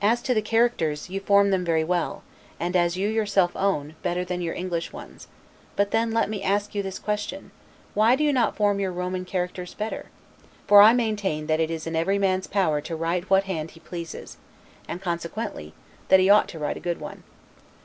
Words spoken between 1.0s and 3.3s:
you form them very well, and as you